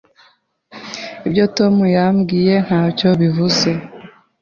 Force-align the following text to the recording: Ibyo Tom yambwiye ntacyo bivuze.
Ibyo 1.27 1.45
Tom 1.57 1.75
yambwiye 1.95 2.55
ntacyo 2.65 3.09
bivuze. 3.21 3.69